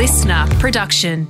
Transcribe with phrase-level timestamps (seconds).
[0.00, 1.26] listener production.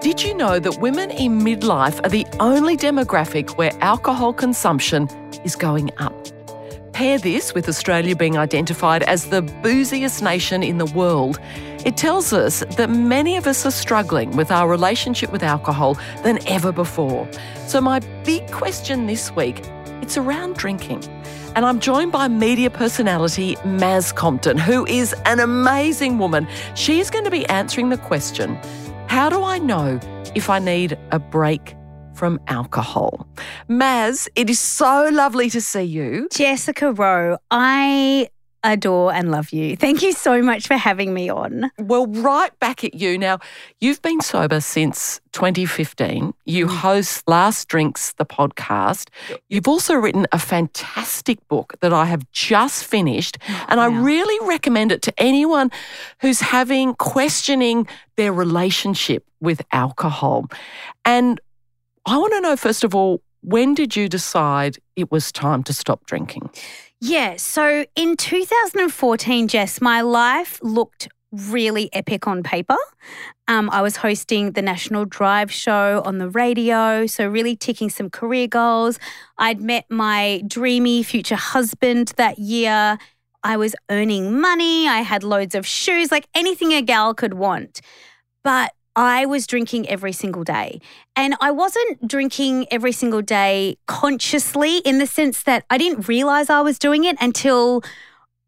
[0.00, 5.08] Did you know that women in midlife are the only demographic where alcohol consumption
[5.44, 6.14] is going up?
[6.94, 11.38] Pair this with Australia being identified as the booziest nation in the world.
[11.84, 16.38] It tells us that many of us are struggling with our relationship with alcohol than
[16.48, 17.28] ever before.
[17.66, 19.60] So my big question this week,
[20.00, 21.02] it's around drinking.
[21.56, 26.46] And I'm joined by media personality Maz Compton, who is an amazing woman.
[26.74, 28.58] She is going to be answering the question
[29.08, 29.98] how do I know
[30.36, 31.74] if I need a break
[32.14, 33.26] from alcohol?
[33.68, 36.28] Maz, it is so lovely to see you.
[36.32, 38.28] Jessica Rowe, I
[38.62, 39.76] adore and love you.
[39.76, 41.70] Thank you so much for having me on.
[41.78, 43.16] Well, right back at you.
[43.18, 43.38] Now,
[43.80, 46.34] you've been sober since 2015.
[46.44, 46.76] You Mm.
[46.76, 49.08] host Last Drinks, the podcast.
[49.48, 53.38] You've also written a fantastic book that I have just finished,
[53.68, 55.70] and I really recommend it to anyone
[56.20, 57.86] who's having questioning
[58.16, 60.46] their relationship with alcohol.
[61.04, 61.40] And
[62.06, 65.72] I want to know, first of all, when did you decide it was time to
[65.72, 66.50] stop drinking?
[67.00, 72.76] Yeah, so in 2014, Jess, my life looked really epic on paper.
[73.48, 78.10] Um, I was hosting the National Drive show on the radio, so really ticking some
[78.10, 78.98] career goals.
[79.38, 82.98] I'd met my dreamy future husband that year.
[83.42, 84.86] I was earning money.
[84.86, 87.80] I had loads of shoes, like anything a gal could want.
[88.44, 90.80] But I was drinking every single day.
[91.16, 96.50] And I wasn't drinking every single day consciously in the sense that I didn't realize
[96.50, 97.82] I was doing it until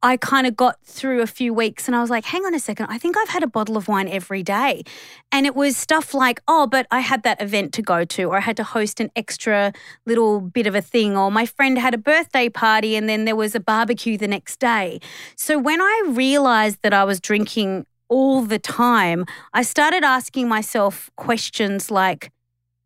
[0.05, 2.59] I kind of got through a few weeks and I was like, hang on a
[2.59, 4.83] second, I think I've had a bottle of wine every day.
[5.31, 8.37] And it was stuff like, oh, but I had that event to go to, or
[8.37, 9.73] I had to host an extra
[10.05, 13.37] little bit of a thing, or my friend had a birthday party and then there
[13.37, 14.98] was a barbecue the next day.
[15.37, 19.25] So when I realized that I was drinking all the time,
[19.55, 22.31] I started asking myself questions like,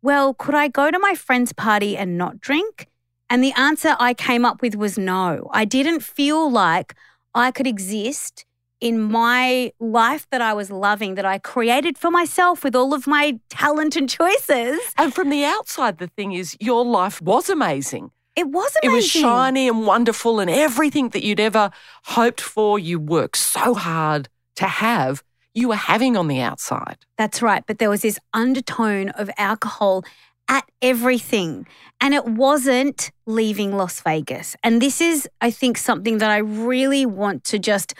[0.01, 2.87] well, could I go to my friend's party and not drink?
[3.29, 5.49] And the answer I came up with was no.
[5.51, 6.95] I didn't feel like
[7.35, 8.45] I could exist
[8.79, 13.05] in my life that I was loving, that I created for myself with all of
[13.05, 14.79] my talent and choices.
[14.97, 18.11] And from the outside, the thing is, your life was amazing.
[18.35, 18.91] It was amazing.
[18.91, 21.71] It was shiny and wonderful, and everything that you'd ever
[22.03, 25.23] hoped for, you worked so hard to have,
[25.57, 26.97] you were having on the outside.
[27.17, 27.63] That's right.
[27.65, 30.05] But there was this undertone of alcohol
[30.47, 31.65] at everything.
[31.99, 34.55] And it wasn't leaving Las Vegas.
[34.63, 37.95] And this is, I think, something that I really want to just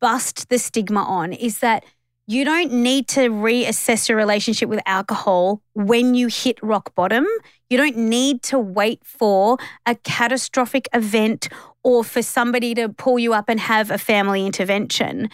[0.00, 1.84] bust the stigma on is that
[2.26, 7.26] you don't need to reassess your relationship with alcohol when you hit rock bottom.
[7.68, 11.50] You don't need to wait for a catastrophic event
[11.84, 15.28] or for somebody to pull you up and have a family intervention.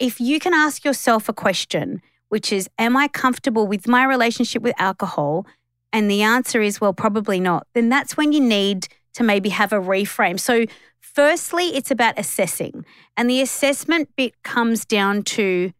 [0.00, 2.00] If you can ask yourself a question,
[2.30, 5.46] which is, Am I comfortable with my relationship with alcohol?
[5.92, 7.66] And the answer is, Well, probably not.
[7.74, 10.40] Then that's when you need to maybe have a reframe.
[10.40, 10.64] So,
[10.98, 12.86] firstly, it's about assessing.
[13.16, 15.72] And the assessment bit comes down to,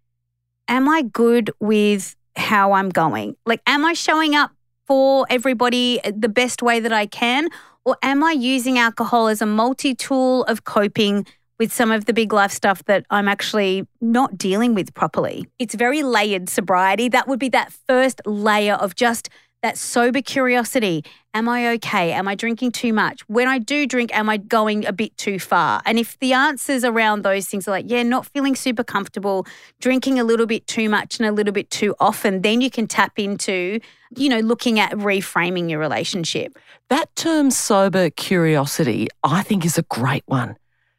[0.68, 3.36] Am I good with how I'm going?
[3.46, 4.52] Like, am I showing up
[4.86, 7.48] for everybody the best way that I can?
[7.86, 11.26] Or am I using alcohol as a multi tool of coping
[11.60, 15.46] with some of the big life stuff that I'm actually not dealing with properly?
[15.58, 17.10] It's very layered sobriety.
[17.10, 19.28] That would be that first layer of just
[19.62, 21.04] that sober curiosity.
[21.34, 22.12] Am I okay?
[22.12, 23.20] Am I drinking too much?
[23.28, 25.82] When I do drink, am I going a bit too far?
[25.84, 29.46] And if the answers around those things are like, yeah, not feeling super comfortable,
[29.78, 32.86] drinking a little bit too much and a little bit too often, then you can
[32.86, 33.80] tap into,
[34.16, 36.58] you know, looking at reframing your relationship.
[36.88, 40.56] That term sober curiosity, I think, is a great one.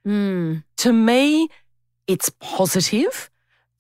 [0.08, 0.64] Mm.
[0.78, 1.50] To me,
[2.08, 3.30] it's positive.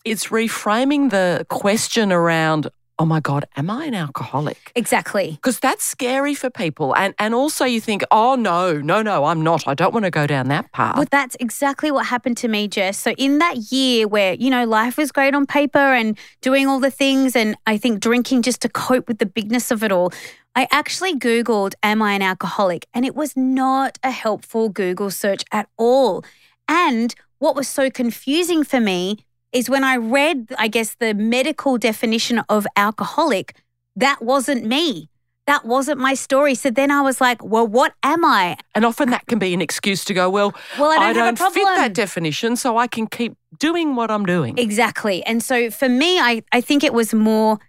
[0.05, 2.69] It's reframing the question around,
[2.99, 4.71] oh my God, am I an alcoholic?
[4.75, 5.31] Exactly.
[5.31, 6.95] Because that's scary for people.
[6.95, 9.67] And, and also you think, oh no, no, no, I'm not.
[9.67, 10.97] I don't want to go down that path.
[10.97, 12.97] Well, that's exactly what happened to me, Jess.
[12.97, 16.79] So, in that year where, you know, life was great on paper and doing all
[16.79, 20.11] the things, and I think drinking just to cope with the bigness of it all,
[20.55, 22.87] I actually Googled, Am I an alcoholic?
[22.93, 26.23] And it was not a helpful Google search at all.
[26.67, 31.77] And what was so confusing for me is when I read, I guess, the medical
[31.77, 33.55] definition of alcoholic,
[33.95, 35.09] that wasn't me.
[35.47, 36.55] That wasn't my story.
[36.55, 38.57] So then I was like, well, what am I?
[38.75, 41.53] and often that can be an excuse to go, well, Well, I don't have a
[41.53, 44.57] fit that definition, so I can keep doing what I'm doing.
[44.57, 45.23] Exactly.
[45.25, 47.59] And so for me, I, I think it was more,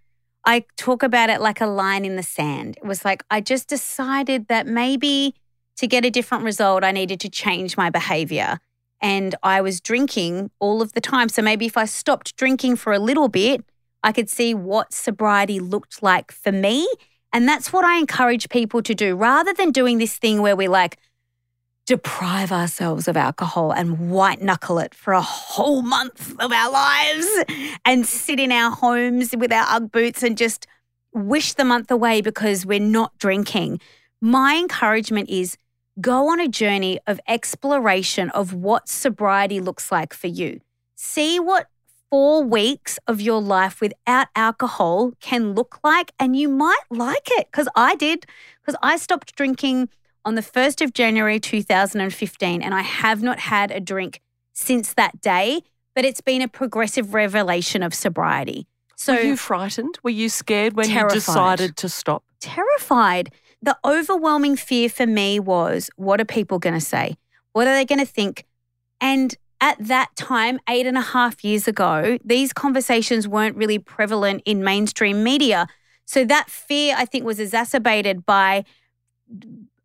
[0.44, 2.76] I talk about it like a line in the sand.
[2.76, 5.34] It was like, I just decided that maybe
[5.78, 8.60] to get a different result, I needed to change my behavior.
[9.02, 11.28] And I was drinking all of the time.
[11.28, 13.64] So maybe if I stopped drinking for a little bit,
[14.04, 16.88] I could see what sobriety looked like for me.
[17.32, 20.68] And that's what I encourage people to do rather than doing this thing where we
[20.68, 20.98] like
[21.86, 27.26] deprive ourselves of alcohol and white knuckle it for a whole month of our lives
[27.84, 30.66] and sit in our homes with our Ugg boots and just
[31.12, 33.80] wish the month away because we're not drinking.
[34.20, 35.56] My encouragement is
[36.00, 40.60] go on a journey of exploration of what sobriety looks like for you.
[40.94, 41.66] See what
[42.10, 47.48] four weeks of your life without alcohol can look like, and you might like it
[47.50, 48.26] because I did,
[48.60, 49.88] because I stopped drinking
[50.24, 54.20] on the 1st of January 2015, and I have not had a drink
[54.52, 55.62] since that day,
[55.94, 58.66] but it's been a progressive revelation of sobriety.
[58.94, 59.98] So, were you frightened?
[60.02, 61.14] Were you scared when terrified.
[61.14, 62.24] you decided to stop?
[62.40, 67.16] Terrified the overwhelming fear for me was what are people going to say?
[67.52, 68.44] What are they going to think?
[69.00, 74.42] And at that time, eight and a half years ago, these conversations weren't really prevalent
[74.44, 75.68] in mainstream media.
[76.04, 78.64] So that fear, I think, was exacerbated by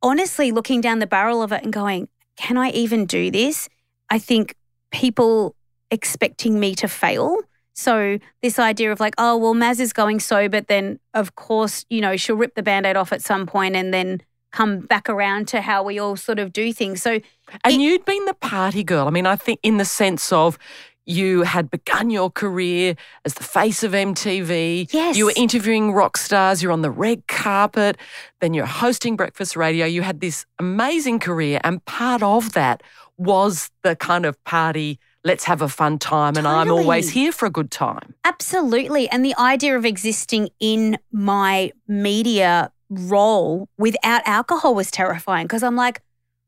[0.02, 2.08] honestly looking down the barrel of it and going,
[2.38, 3.70] can I even do this?
[4.10, 4.56] I think
[4.92, 5.56] people
[5.92, 7.38] expecting me to fail
[7.78, 11.86] so this idea of like, oh well, Maz is going so, but then of course,
[11.90, 14.22] you know, she'll rip the band-aid off at some point and then
[14.52, 17.04] come back around to how we all sort of do things.
[17.04, 17.20] So
[17.64, 19.08] And it, you'd been the party girl.
[19.08, 20.58] I mean, I think in the sense of
[21.06, 22.96] you had begun your career
[23.26, 24.92] as the face of MTV.
[24.92, 25.16] Yes.
[25.16, 26.64] You were interviewing rock stars.
[26.64, 27.98] You're on the red carpet.
[28.42, 29.86] Then you're hosting breakfast radio.
[29.86, 31.62] You had this amazing career.
[31.64, 32.82] And part of that
[33.18, 36.52] was the kind of party let's have a fun time totally.
[36.52, 38.16] and I'm always here for a good time.
[38.24, 39.10] Absolutely.
[39.10, 45.76] And the idea of existing in my media role without alcohol was terrifying because I'm
[45.76, 46.02] like,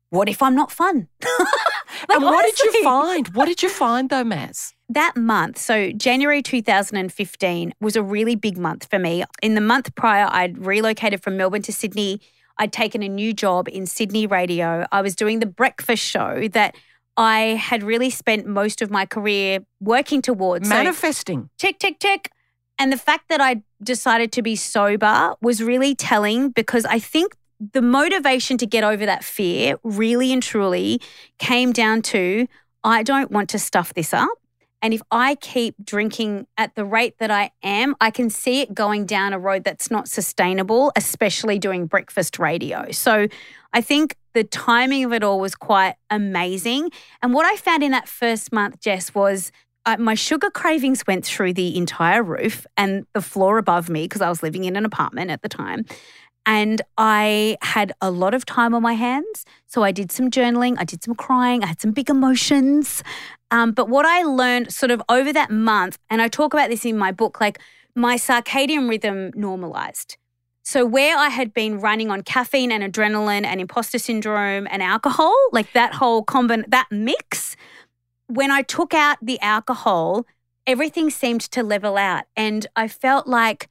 [0.08, 1.06] what if I'm not fun?
[1.22, 2.68] like, and what honestly.
[2.68, 3.28] did you find?
[3.28, 4.72] What did you find though, Maz?
[4.88, 9.24] That month, so January 2015 was a really big month for me.
[9.40, 12.20] In the month prior, I'd relocated from Melbourne to Sydney.
[12.58, 14.84] I'd taken a new job in Sydney radio.
[14.90, 16.74] I was doing the breakfast show that
[17.16, 20.68] I had really spent most of my career working towards.
[20.68, 21.50] Manifesting.
[21.58, 22.30] So, tick, tick, check.
[22.78, 27.36] And the fact that I decided to be sober was really telling because I think
[27.74, 31.00] the motivation to get over that fear really and truly
[31.38, 32.46] came down to
[32.82, 34.30] I don't want to stuff this up.
[34.82, 38.74] And if I keep drinking at the rate that I am, I can see it
[38.74, 42.90] going down a road that's not sustainable, especially doing breakfast radio.
[42.90, 43.28] So
[43.72, 46.90] I think the timing of it all was quite amazing.
[47.22, 49.52] And what I found in that first month, Jess, was
[49.86, 54.20] uh, my sugar cravings went through the entire roof and the floor above me because
[54.20, 55.84] I was living in an apartment at the time.
[56.46, 59.44] And I had a lot of time on my hands.
[59.66, 63.02] So I did some journaling, I did some crying, I had some big emotions.
[63.50, 66.84] Um, but what I learned sort of over that month, and I talk about this
[66.84, 67.60] in my book, like
[67.94, 70.16] my circadian rhythm normalized.
[70.62, 75.34] So where I had been running on caffeine and adrenaline and imposter syndrome and alcohol,
[75.52, 77.56] like that whole combin that mix,
[78.28, 80.26] when I took out the alcohol,
[80.66, 83.68] everything seemed to level out and I felt like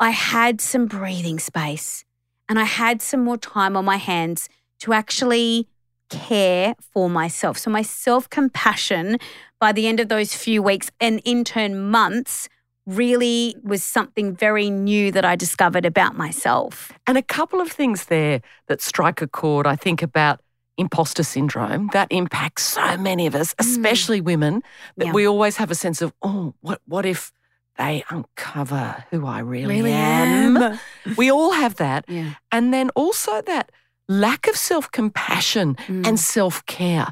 [0.00, 2.04] I had some breathing space
[2.48, 4.48] and I had some more time on my hands
[4.80, 5.68] to actually
[6.10, 7.58] care for myself.
[7.58, 9.18] So my self-compassion
[9.60, 12.48] by the end of those few weeks and in turn months
[12.86, 16.92] really was something very new that I discovered about myself.
[17.06, 20.40] And a couple of things there that strike a chord, I think, about
[20.76, 23.60] imposter syndrome that impacts so many of us, mm.
[23.60, 24.24] especially mm.
[24.24, 24.62] women,
[24.96, 25.12] that yeah.
[25.12, 27.32] we always have a sense of, oh, what, what if
[27.76, 30.56] they uncover who I really, really am?
[30.56, 30.80] am.
[31.16, 32.04] we all have that.
[32.14, 32.34] Yeah.
[32.52, 33.72] And then also that
[34.08, 36.06] lack of self compassion mm.
[36.06, 37.08] and self care.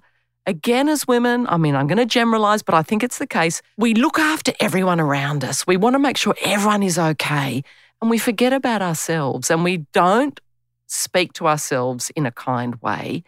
[0.47, 3.63] Again, as women, I mean, I'm going to generalize, but I think it's the case.
[3.77, 5.67] We look after everyone around us.
[5.67, 7.63] We want to make sure everyone is okay.
[8.01, 10.41] And we forget about ourselves and we don't
[10.89, 13.23] speak to ourselves in a kind way.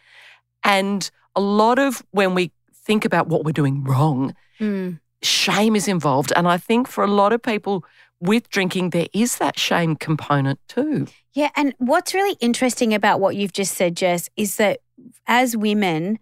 [0.64, 4.98] And a lot of when we think about what we're doing wrong, mm.
[5.24, 6.32] Shame is involved.
[6.36, 7.84] And I think for a lot of people
[8.20, 11.06] with drinking, there is that shame component too.
[11.34, 11.50] Yeah.
[11.56, 14.80] And what's really interesting about what you've just said, Jess, is that
[15.26, 16.18] as women,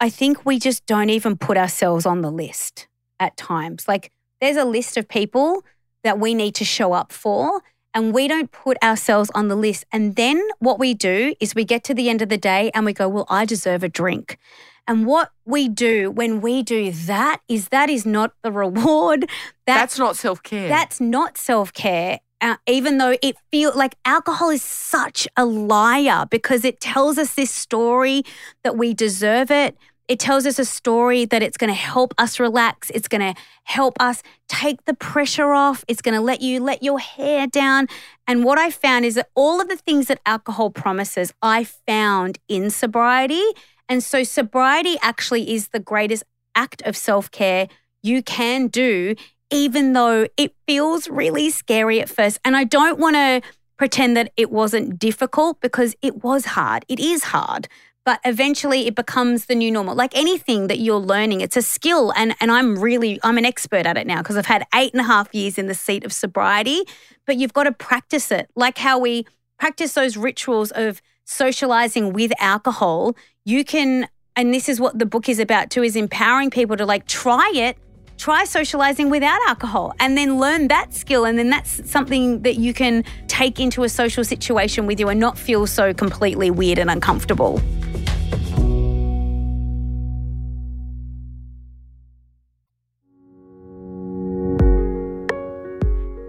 [0.00, 2.88] I think we just don't even put ourselves on the list
[3.20, 3.86] at times.
[3.86, 5.64] Like there's a list of people
[6.02, 7.62] that we need to show up for,
[7.94, 9.84] and we don't put ourselves on the list.
[9.92, 12.84] And then what we do is we get to the end of the day and
[12.84, 14.38] we go, Well, I deserve a drink.
[14.86, 19.28] And what we do when we do that is that is not the reward.
[19.66, 20.68] That, that's not self care.
[20.68, 26.26] That's not self care uh, even though it feels like alcohol is such a liar
[26.30, 28.22] because it tells us this story
[28.62, 32.38] that we deserve it, it tells us a story that it's going to help us
[32.38, 32.90] relax.
[32.90, 35.86] It's going to help us take the pressure off.
[35.88, 37.86] It's going to let you let your hair down.
[38.26, 42.38] And what I found is that all of the things that alcohol promises, I found
[42.46, 43.42] in sobriety.
[43.88, 46.24] And so sobriety actually is the greatest
[46.54, 47.68] act of self care
[48.02, 49.14] you can do,
[49.50, 52.38] even though it feels really scary at first.
[52.44, 53.42] And I don't want to
[53.76, 56.84] pretend that it wasn't difficult because it was hard.
[56.88, 57.68] It is hard
[58.04, 62.12] but eventually it becomes the new normal like anything that you're learning it's a skill
[62.16, 65.00] and and i'm really i'm an expert at it now because i've had eight and
[65.00, 66.82] a half years in the seat of sobriety
[67.26, 69.26] but you've got to practice it like how we
[69.58, 75.28] practice those rituals of socializing with alcohol you can and this is what the book
[75.28, 77.76] is about too is empowering people to like try it
[78.16, 81.24] try socializing without alcohol and then learn that skill.
[81.24, 85.18] And then that's something that you can take into a social situation with you and
[85.20, 87.60] not feel so completely weird and uncomfortable.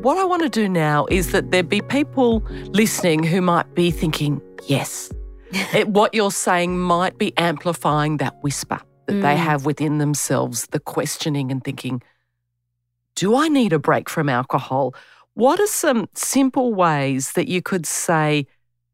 [0.06, 2.42] What I want to do now is that there be people
[2.74, 5.12] listening who might be thinking, yes,
[5.74, 9.22] it, what you're saying might be amplifying that whisper that mm.
[9.24, 12.04] they have within themselves, the questioning and thinking,
[13.16, 14.94] do I need a break from alcohol?
[15.34, 18.46] What are some simple ways that you could say,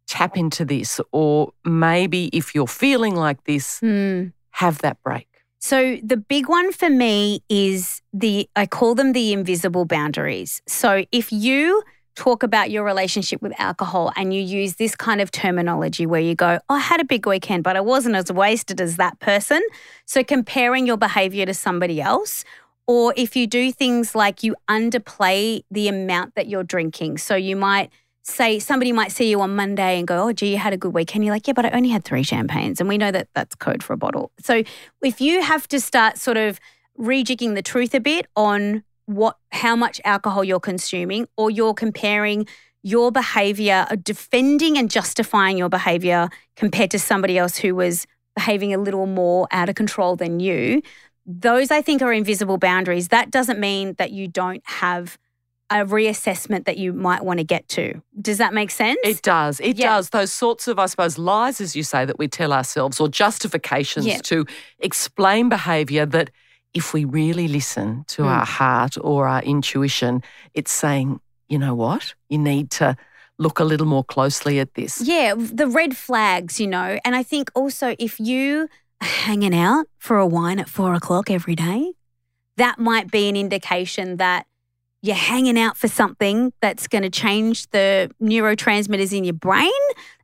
[0.08, 1.01] tap into this?
[1.12, 4.32] Or maybe if you're feeling like this, mm.
[4.51, 5.27] have that break?
[5.62, 10.60] So, the big one for me is the, I call them the invisible boundaries.
[10.68, 11.84] So, if you
[12.15, 16.34] talk about your relationship with alcohol and you use this kind of terminology where you
[16.34, 19.62] go, oh, I had a big weekend, but I wasn't as wasted as that person.
[20.06, 22.44] So comparing your behavior to somebody else.
[22.88, 27.20] Or if you do things like you underplay the amount that you're drinking.
[27.20, 27.91] So you might
[28.24, 30.94] say, somebody might see you on Monday and go, oh, gee, you had a good
[30.94, 31.25] weekend.
[31.25, 32.80] You're like, yeah, but I only had three champagnes.
[32.80, 34.32] And we know that that's code for a bottle.
[34.40, 34.63] So
[35.01, 36.60] if you have to start sort of
[37.00, 42.48] rejigging the truth a bit on what how much alcohol you're consuming or you're comparing
[42.84, 48.74] your behavior uh, defending and justifying your behavior compared to somebody else who was behaving
[48.74, 50.82] a little more out of control than you
[51.25, 55.18] those i think are invisible boundaries that doesn't mean that you don't have
[55.72, 58.01] a reassessment that you might want to get to.
[58.22, 59.00] Does that make sense?
[59.04, 59.60] It does.
[59.62, 59.96] It yeah.
[59.96, 60.10] does.
[60.10, 64.06] Those sorts of, I suppose, lies, as you say, that we tell ourselves or justifications
[64.06, 64.20] yeah.
[64.24, 64.46] to
[64.80, 66.30] explain behavior that
[66.74, 68.25] if we really listen to mm.
[68.25, 70.22] our heart or our intuition,
[70.54, 72.98] it's saying, you know what, you need to
[73.38, 75.01] look a little more closely at this.
[75.01, 77.00] Yeah, the red flags, you know.
[77.04, 78.68] And I think also if you
[79.01, 81.94] are hanging out for a wine at four o'clock every day,
[82.58, 84.46] that might be an indication that
[85.01, 89.72] you're hanging out for something that's going to change the neurotransmitters in your brain.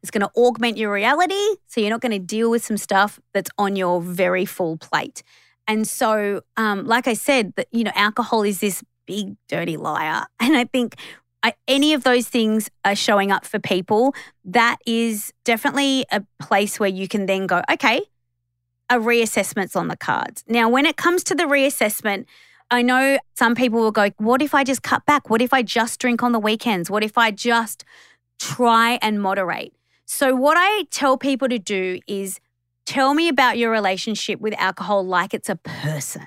[0.03, 1.55] It's going to augment your reality.
[1.67, 5.23] So you're not going to deal with some stuff that's on your very full plate.
[5.67, 10.25] And so, um, like I said, that you know, alcohol is this big dirty liar,
[10.39, 10.95] and I think
[11.43, 14.15] I, any of those things are showing up for people.
[14.45, 18.01] That is definitely a place where you can then go, okay,
[18.89, 20.43] a reassessment's on the cards.
[20.47, 22.25] Now, when it comes to the reassessment,
[22.69, 25.29] I know some people will go, what if I just cut back?
[25.29, 26.89] What if I just drink on the weekends?
[26.89, 27.85] What if I just
[28.39, 29.73] try and moderate?
[30.05, 32.39] So, what I tell people to do is
[32.87, 36.25] Tell me about your relationship with alcohol like it's a person.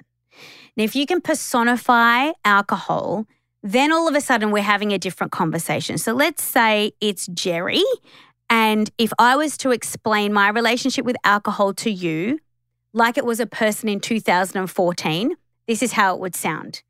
[0.76, 3.24] Now, if you can personify alcohol,
[3.62, 5.96] then all of a sudden we're having a different conversation.
[5.96, 7.82] So let's say it's Jerry.
[8.50, 12.40] And if I was to explain my relationship with alcohol to you
[12.92, 15.36] like it was a person in 2014,
[15.70, 16.82] this is how it would sound.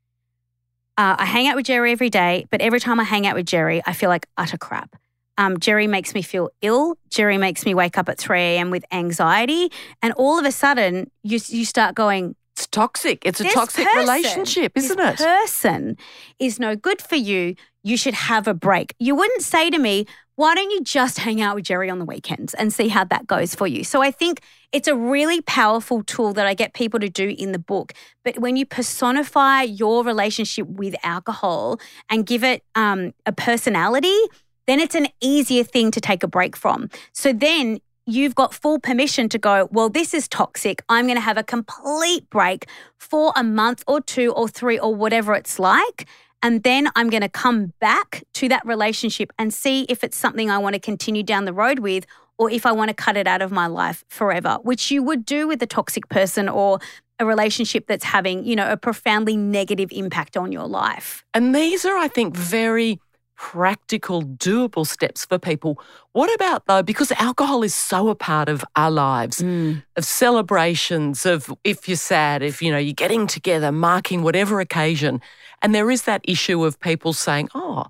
[0.97, 3.45] Uh, I hang out with Jerry every day, but every time I hang out with
[3.45, 4.95] Jerry, I feel like utter crap.
[5.37, 6.97] Um, Jerry makes me feel ill.
[7.11, 8.71] Jerry makes me wake up at 3 a.m.
[8.71, 9.71] with anxiety.
[10.01, 13.21] And all of a sudden, you, you start going, it's toxic.
[13.23, 15.17] It's a toxic person, relationship, isn't it?
[15.17, 15.97] person
[16.39, 17.55] is no good for you.
[17.83, 18.95] You should have a break.
[18.97, 20.07] You wouldn't say to me,
[20.41, 23.27] why don't you just hang out with Jerry on the weekends and see how that
[23.27, 23.83] goes for you?
[23.83, 27.51] So I think it's a really powerful tool that I get people to do in
[27.51, 27.93] the book.
[28.25, 31.79] But when you personify your relationship with alcohol
[32.09, 34.17] and give it um, a personality,
[34.65, 36.89] then it's an easier thing to take a break from.
[37.13, 40.83] So then you've got full permission to go, well, this is toxic.
[40.89, 42.65] I'm going to have a complete break
[42.97, 46.07] for a month or two or three or whatever it's like.
[46.43, 50.49] And then I'm going to come back to that relationship and see if it's something
[50.49, 52.05] I want to continue down the road with
[52.37, 55.25] or if I want to cut it out of my life forever, which you would
[55.25, 56.79] do with a toxic person or
[57.19, 61.23] a relationship that's having, you know, a profoundly negative impact on your life.
[61.35, 62.99] And these are, I think, very
[63.35, 65.79] practical, doable steps for people.
[66.13, 69.83] What about though, because alcohol is so a part of our lives, Mm.
[69.95, 75.21] of celebrations, of if you're sad, if you know you're getting together, marking whatever occasion,
[75.61, 77.85] and there is that issue of people saying, "Oh,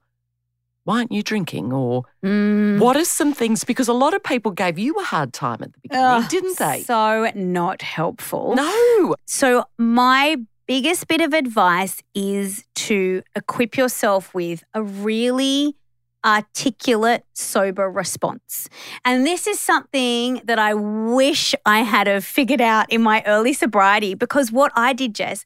[0.84, 2.80] why aren't you drinking?" or Mm.
[2.80, 3.64] what are some things?
[3.64, 6.58] Because a lot of people gave you a hard time at the beginning, Ugh, didn't
[6.58, 6.84] they?
[6.84, 8.54] So not helpful.
[8.56, 9.16] no.
[9.26, 10.38] So, my
[10.68, 15.76] biggest bit of advice is to equip yourself with a really
[16.24, 18.70] articulate, sober response.
[19.04, 23.54] And this is something that I wish I had have figured out in my early
[23.54, 25.46] sobriety because what I did, Jess,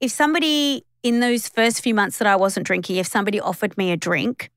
[0.00, 3.92] if somebody in those first few months that I wasn't drinking, if somebody offered me
[3.92, 4.50] a drink,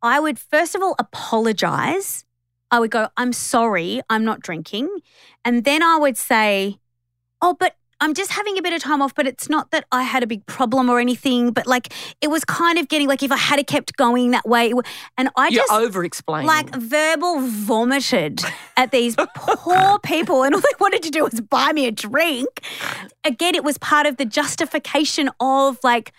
[0.00, 2.24] I would first of all apologize.
[2.70, 4.88] I would go, I'm sorry, I'm not drinking.
[5.44, 6.78] And then I would say,
[7.42, 10.02] Oh, but I'm just having a bit of time off, but it's not that I
[10.02, 13.30] had a big problem or anything, but like it was kind of getting like if
[13.30, 14.72] I had kept going that way.
[15.18, 16.46] And I You're just over explaining.
[16.46, 18.40] like verbal vomited
[18.76, 22.62] at these poor people, and all they wanted to do was buy me a drink.
[23.24, 26.12] Again, it was part of the justification of like,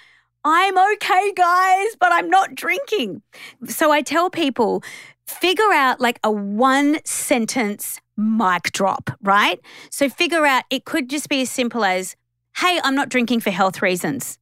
[0.43, 3.21] I'm okay, guys, but I'm not drinking.
[3.67, 4.83] So I tell people,
[5.31, 9.59] figure out like a one sentence mic drop, right?
[9.89, 12.15] So figure out it could just be as simple as,
[12.57, 14.38] hey, I'm not drinking for health reasons.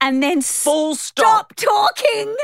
[0.00, 1.52] And then full stop.
[1.52, 2.34] stop talking.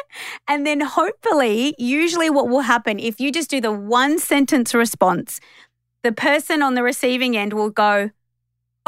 [0.47, 5.41] And then hopefully, usually what will happen if you just do the one sentence response,
[6.03, 8.11] the person on the receiving end will go,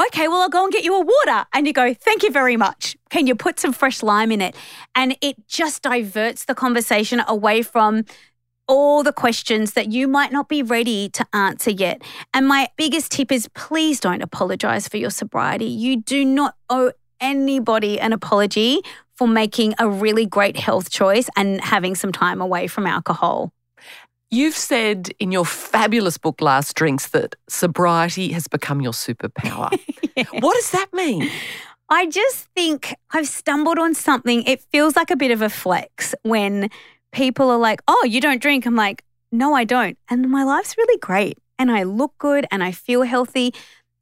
[0.01, 1.45] Okay, well, I'll go and get you a water.
[1.51, 2.95] And you go, Thank you very much.
[3.09, 4.55] Can you put some fresh lime in it?
[4.95, 8.05] And it just diverts the conversation away from
[8.69, 12.01] all the questions that you might not be ready to answer yet.
[12.33, 15.65] And my biggest tip is please don't apologize for your sobriety.
[15.65, 18.79] You do not owe anybody an apology
[19.15, 23.51] for making a really great health choice and having some time away from alcohol.
[24.31, 29.77] You've said in your fabulous book, Last Drinks, that sobriety has become your superpower.
[30.41, 31.29] What does that mean?
[31.89, 34.43] I just think I've stumbled on something.
[34.43, 36.69] It feels like a bit of a flex when
[37.11, 38.65] people are like, oh, you don't drink.
[38.65, 39.97] I'm like, no, I don't.
[40.09, 41.37] And my life's really great.
[41.57, 43.53] And I look good and I feel healthy.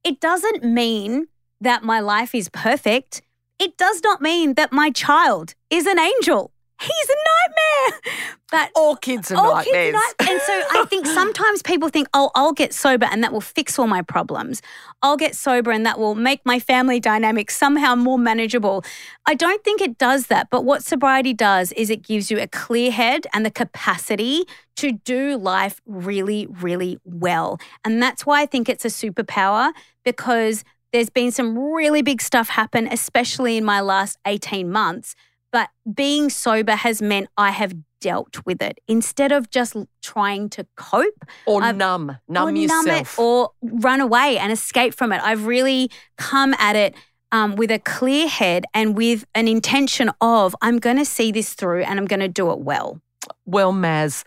[0.03, 1.27] It doesn't mean
[1.59, 3.21] that my life is perfect.
[3.59, 6.51] It does not mean that my child is an angel.
[6.79, 8.13] He's a nightmare.
[8.49, 9.93] But All kids are all nightmares.
[9.93, 13.23] kids are night- And so I think sometimes people think, oh, I'll get sober and
[13.23, 14.61] that will fix all my problems.
[15.01, 18.85] I'll get sober and that will make my family dynamic somehow more manageable.
[19.25, 20.49] I don't think it does that.
[20.49, 24.45] But what sobriety does is it gives you a clear head and the capacity
[24.77, 27.59] to do life really, really well.
[27.83, 29.71] And that's why I think it's a superpower
[30.05, 30.63] because
[30.93, 35.15] there's been some really big stuff happen, especially in my last 18 months.
[35.51, 40.67] But being sober has meant I have dealt with it instead of just trying to
[40.75, 43.17] cope or I've- numb, numb or yourself.
[43.17, 45.21] numb or run away and escape from it.
[45.23, 46.93] I've really come at it
[47.31, 51.53] um, with a clear head and with an intention of I'm going to see this
[51.55, 53.01] through and I'm going to do it well.
[53.45, 54.23] well, Maz,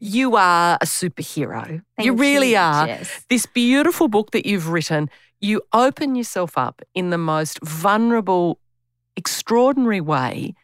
[0.00, 1.70] you are a superhero.
[1.70, 2.86] you Thank really are.
[2.86, 3.24] Jess.
[3.28, 8.58] This beautiful book that you've written, you open yourself up in the most vulnerable,
[9.16, 10.54] extraordinary way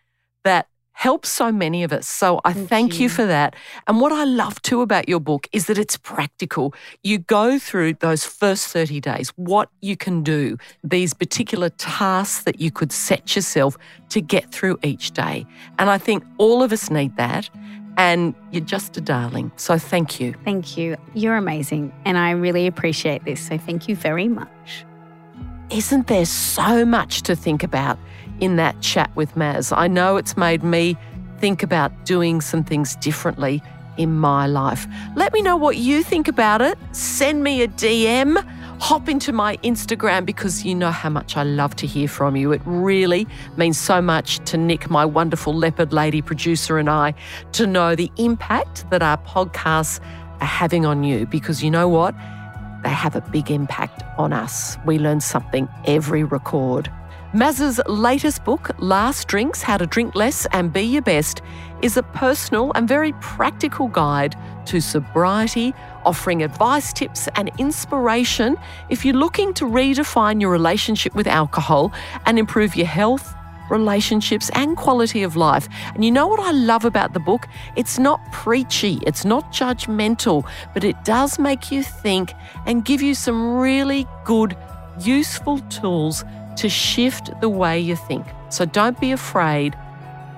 [0.44, 2.08] that helps so many of us.
[2.08, 3.02] So I Thank thank, you.
[3.02, 3.08] you.
[3.10, 3.54] for that.
[3.86, 6.72] And what I love too about your book is that it's practical.
[7.02, 12.60] You go through those first 30 days, what you can do, these particular tasks that
[12.60, 13.76] you could set yourself
[14.08, 15.44] to get through each day.
[15.78, 17.50] And I think all of us need that.
[17.98, 19.52] And you're just a darling.
[19.56, 20.34] So thank you.
[20.44, 20.96] Thank you.
[21.12, 21.92] You're amazing.
[22.06, 23.40] And I really appreciate this.
[23.46, 24.86] So thank you very much.
[25.68, 27.98] Isn't there so much to think about
[28.40, 29.76] in that chat with Maz?
[29.76, 30.96] I know it's made me
[31.38, 33.62] think about doing some things differently
[33.96, 34.86] in my life.
[35.14, 36.78] Let me know what you think about it.
[36.92, 38.42] Send me a DM.
[38.78, 42.52] Hop into my Instagram because you know how much I love to hear from you.
[42.52, 47.14] It really means so much to Nic, my wonderful leopard lady producer, and I
[47.52, 50.00] to know the impact that our podcasts
[50.40, 52.14] are having on you because you know what?
[52.86, 54.78] they have a big impact on us.
[54.86, 56.88] We learn something every record.
[57.36, 61.42] Maz's latest book, Last Drinks How to Drink Less and Be Your Best,
[61.82, 65.74] is a personal and very practical guide to sobriety,
[66.06, 68.56] offering advice, tips, and inspiration
[68.88, 71.92] if you're looking to redefine your relationship with alcohol
[72.24, 73.34] and improve your health,
[73.70, 75.68] relationships, and quality of life.
[75.94, 77.46] And you know what I love about the book?
[77.76, 82.32] It's not preachy, it's not judgmental, but it does make you think
[82.64, 84.56] and give you some really good,
[84.98, 86.24] useful tools
[86.56, 88.26] to shift the way you think.
[88.48, 89.76] So don't be afraid,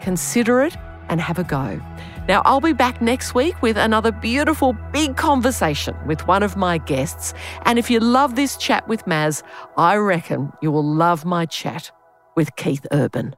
[0.01, 0.77] consider it,
[1.09, 1.81] and have a go.
[2.29, 6.77] Now, I'll be back next week with another beautiful big conversation with one of my
[6.77, 7.33] guests.
[7.63, 9.43] And if you love this chat with Maz,
[9.79, 11.91] I reckon you will love my chat
[12.37, 13.35] with Keith Urban.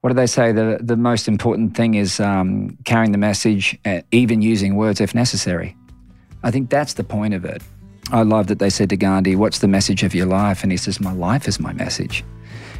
[0.00, 0.50] What do they say?
[0.50, 5.14] The, the most important thing is um, carrying the message, uh, even using words if
[5.14, 5.76] necessary.
[6.42, 7.62] I think that's the point of it.
[8.10, 10.62] I love that they said to Gandhi, What's the message of your life?
[10.62, 12.24] And he says, My life is my message.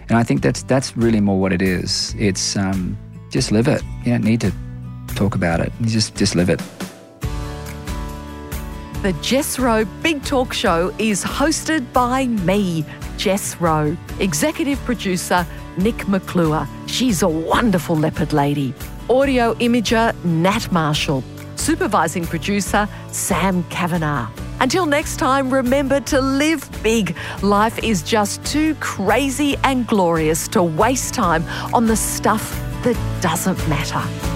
[0.09, 2.15] And I think that's, that's really more what it is.
[2.19, 2.99] It's um,
[3.31, 3.83] just live it.
[4.05, 4.53] You don't need to
[5.15, 5.73] talk about it.
[5.81, 6.61] You just, just live it.
[9.03, 12.85] The Jess Rowe Big Talk Show is hosted by me,
[13.17, 16.69] Jess Rowe, executive producer Nic McClure.
[16.87, 18.75] She's a wonderful leopard lady.
[19.09, 21.25] Audio imager Nat Marshall.
[21.57, 24.29] Supervising producer Sam Kavanagh.
[24.63, 27.17] Until next time, remember to live big.
[27.43, 31.43] Life is just too crazy and glorious to waste time
[31.75, 32.53] on the stuff
[32.85, 34.32] that doesn't matter.